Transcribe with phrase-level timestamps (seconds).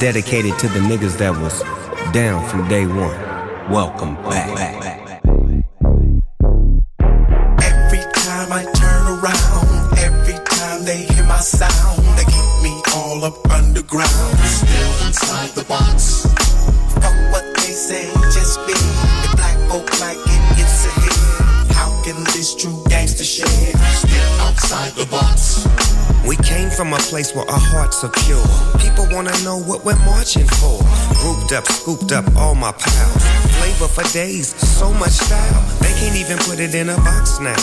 [0.00, 1.60] dedicated to the niggas that was
[2.14, 3.20] down from day one.
[3.70, 4.48] Welcome back.
[7.60, 13.22] Every time I turn around, every time they hear my sound, they keep me all
[13.24, 14.38] up underground.
[14.40, 16.24] Still inside the box.
[16.94, 18.72] Fuck what they say, just be.
[18.72, 21.76] The black folk like it, it's a hit.
[21.76, 23.46] How can this true gangster shit?
[23.46, 25.68] Still outside the box.
[26.26, 28.49] We came from a place where our hearts are pure.
[29.20, 30.80] Wanna know what we're marching for.
[31.20, 33.22] Grouped up, scooped up all my pals.
[33.58, 35.78] Flavor for days, so much style.
[35.80, 37.54] They can't even put it in a box now.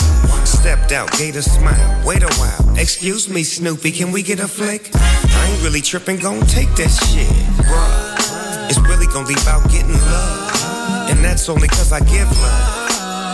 [0.44, 2.06] Stepped out, gave a smile.
[2.06, 2.78] Wait a while.
[2.78, 4.88] Excuse me, Snoopy, can we get a flick?
[4.94, 7.26] I ain't really tripping, gon' take that shit.
[7.66, 11.10] Bruh, it's really gon' leave out getting love.
[11.10, 12.77] And that's only cause I give love.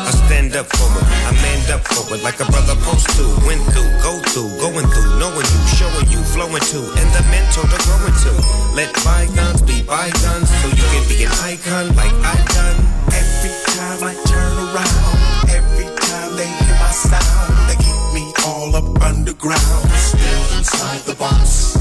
[0.04, 3.24] I stand up for it, I manned up for it like a brother supposed to.
[3.48, 7.64] Went through, go through, going through, knowing you, showing you, flowing to, and the mentor
[7.64, 8.32] to growing to.
[8.76, 12.78] Let bygones be bygones so you can be an icon like I done.
[13.16, 18.76] Every time I turn around, every time they hear my sound, they keep me all
[18.76, 21.80] up underground, still inside the box.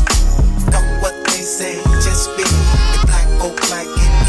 [0.71, 4.22] Fuck what they say, just be the black folk like it,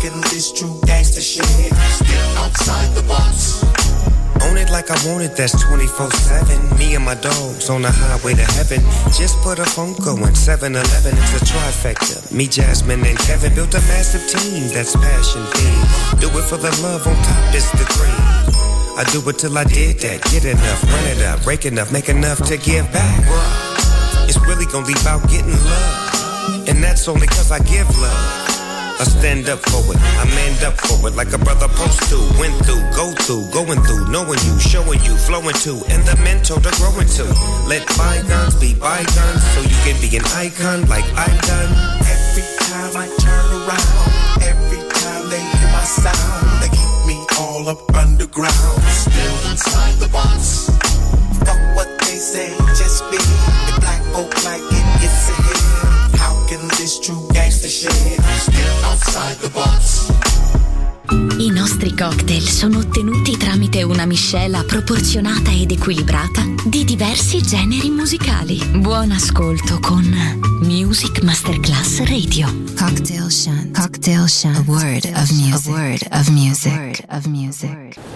[0.00, 3.62] can this true gangster shit still outside the box?
[4.48, 6.78] Own it like I want it, that's 24 7.
[6.78, 8.80] Me and my dogs on the highway to heaven.
[9.12, 12.32] Just put a phone going 7 Eleven, it's a trifecta.
[12.32, 16.20] Me, Jasmine, and Kevin built a massive team that's passion themed.
[16.20, 18.16] Do it for the love, on top is the cream.
[18.96, 20.24] I do it till I did that.
[20.32, 23.20] Get enough, run it up, break enough, make enough to give back.
[24.24, 26.68] It's really gonna leave out getting love.
[26.68, 28.39] And that's only cause I give love.
[29.00, 32.20] I stand up for it, I manned up for it like a brother post to.
[32.36, 36.60] Went through, go through, going through, knowing you, showing you, flowing to, and the mentor
[36.60, 37.24] to growing to.
[37.64, 41.72] Let bygones be bygones so you can be an icon like I done.
[42.12, 47.72] Every time I turn around, every time they hear my sound, they keep me all
[47.72, 50.68] up underground, still inside the box.
[51.48, 56.20] Fuck what they say, just be the black folk like it, it's a hit.
[56.20, 57.49] How can this true gangster
[61.38, 68.60] I nostri cocktail sono ottenuti tramite una miscela proporzionata ed equilibrata di diversi generi musicali.
[68.78, 70.02] Buon ascolto con
[70.62, 72.52] Music Masterclass Radio.
[72.76, 73.78] Cocktail Shant.
[73.78, 74.56] Cocktail Shant.
[74.56, 75.68] A word of music.
[75.68, 76.72] A word of music.
[76.72, 78.09] A word of music.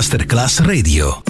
[0.00, 1.29] Masterclass Radio.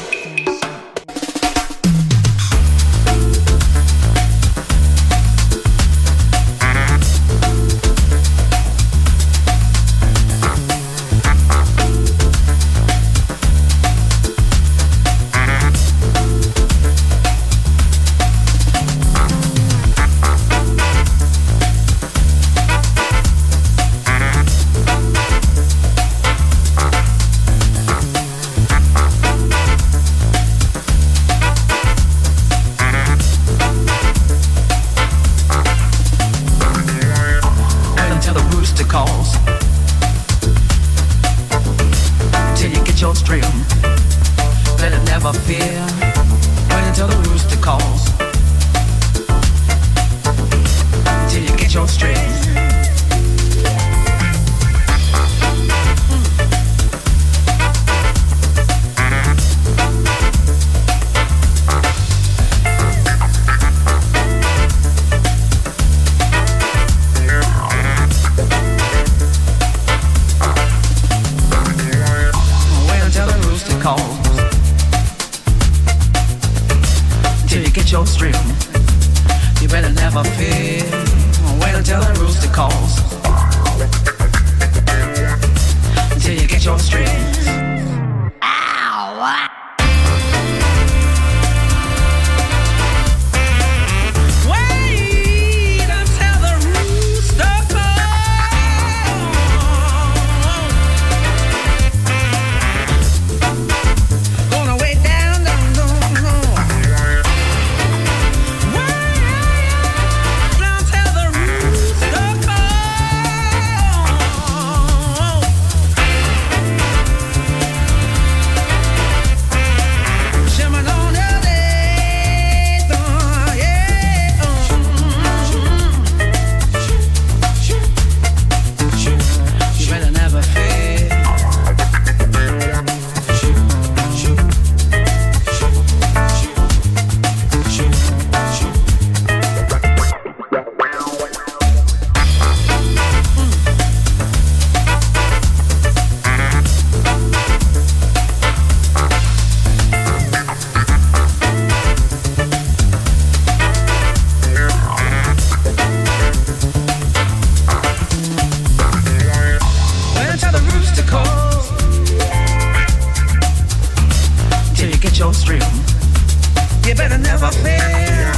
[167.21, 168.31] Never fear.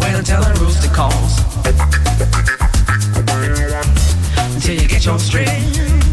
[0.00, 1.40] Wait until the rooster calls.
[4.62, 6.03] Till you get your strength.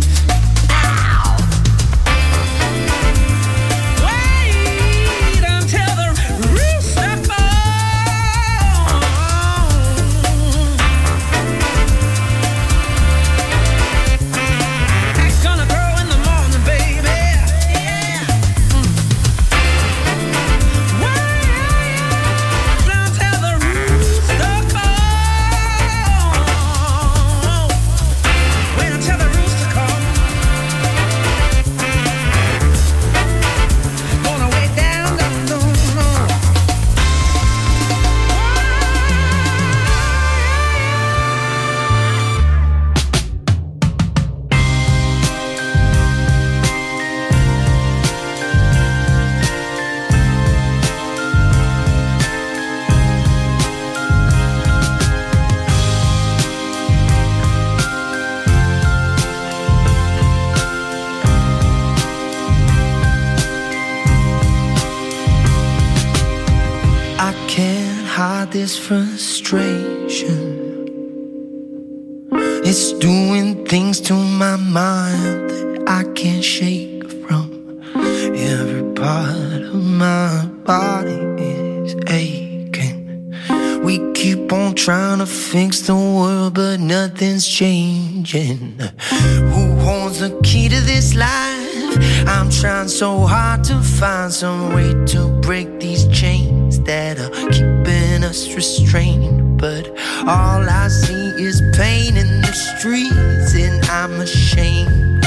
[88.32, 92.28] Who holds the key to this life?
[92.30, 98.24] I'm trying so hard to find some way to break these chains that are keeping
[98.24, 99.60] us restrained.
[99.60, 99.89] But
[100.26, 105.26] all I see is pain in the streets, and I'm ashamed.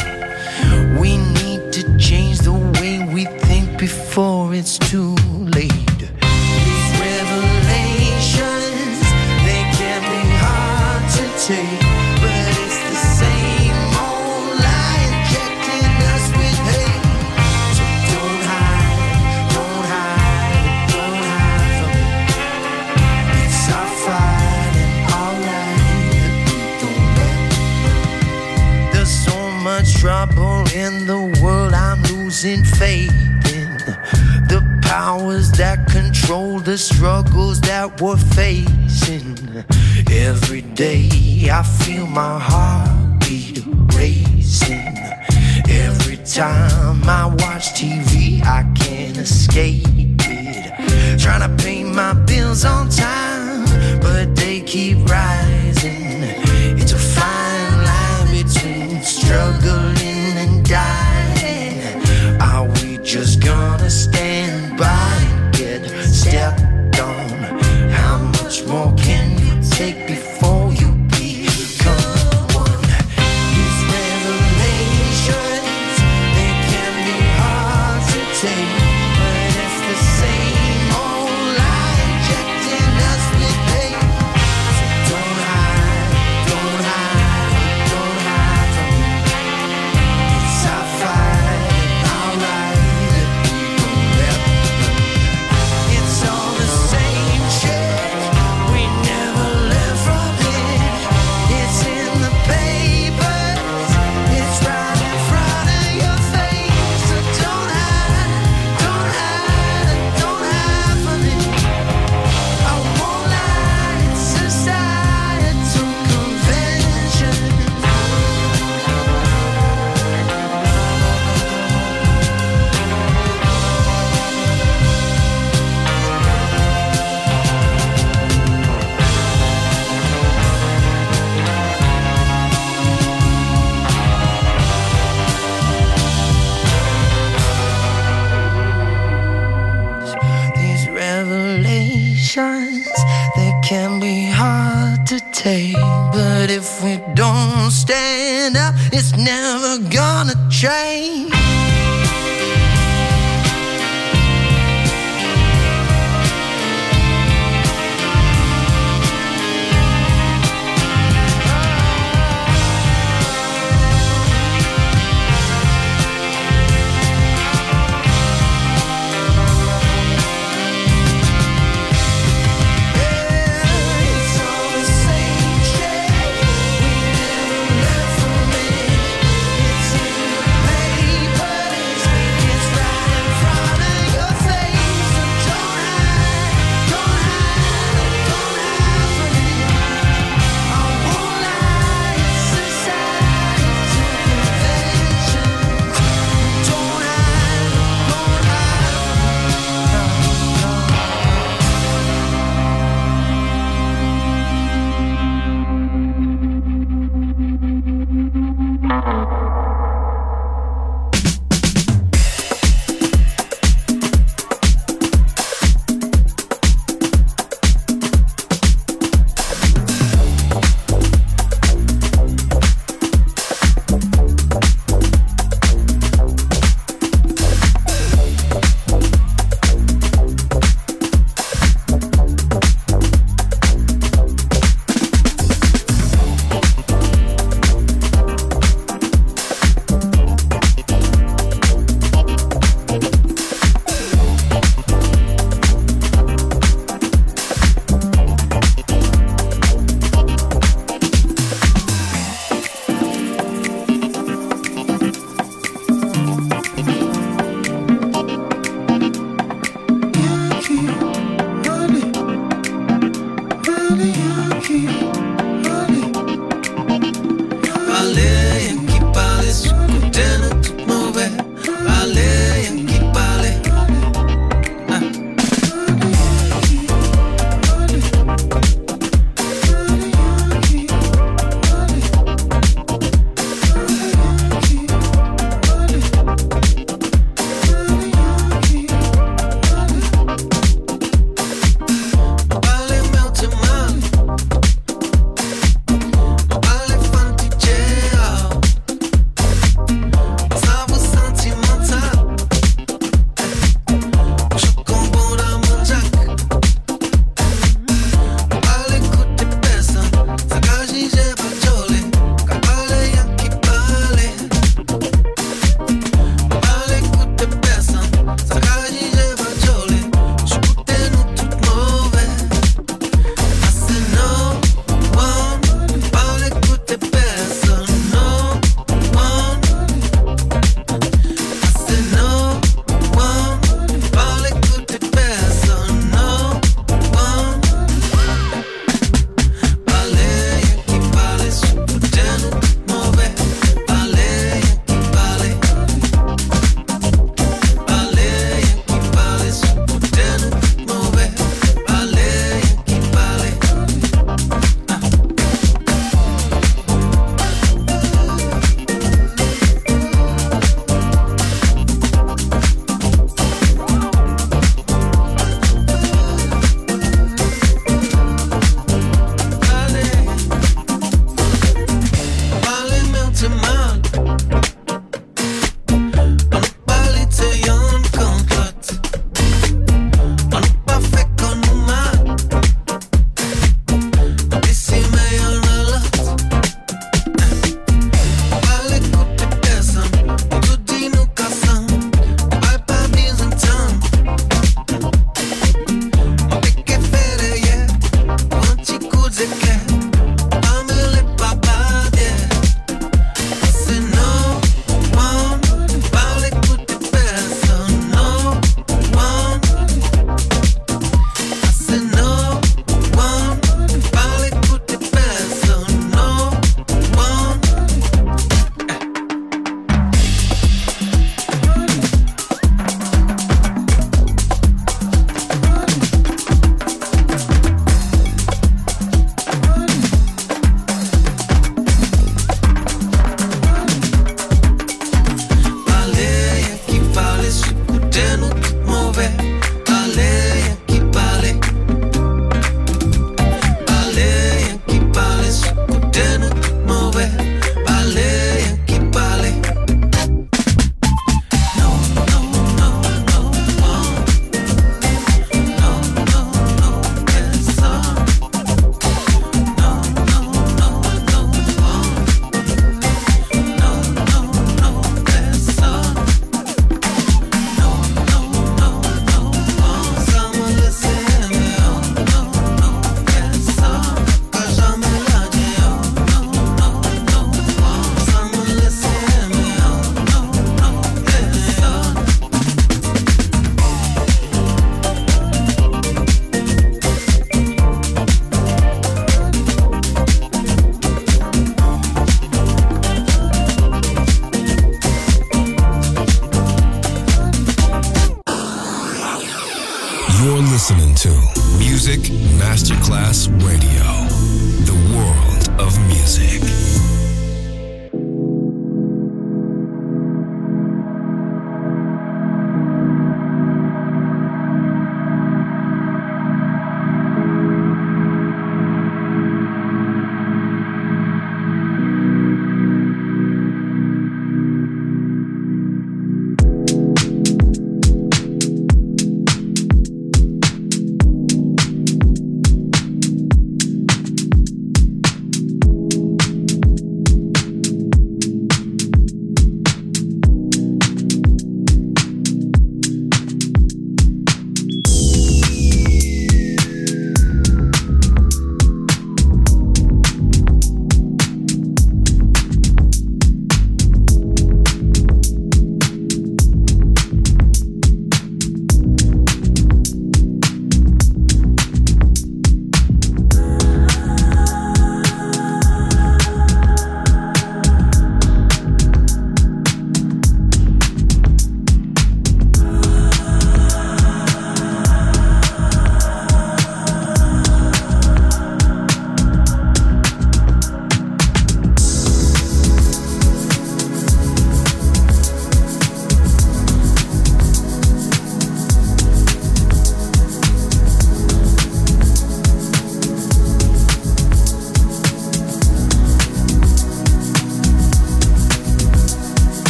[0.99, 5.15] We need to change the way we think before it's too
[32.45, 33.11] Faith
[33.55, 33.79] in
[34.49, 39.65] the powers that control the struggles that we're facing.
[40.13, 43.65] Every day I feel my heartbeat
[43.95, 44.95] racing.
[45.71, 51.19] Every time I watch TV, I can't escape it.
[51.19, 53.65] Trying to pay my bills on time,
[54.03, 56.25] but they keep rising.
[56.77, 60.14] It's a fine line between struggling
[63.05, 64.44] just gonna stand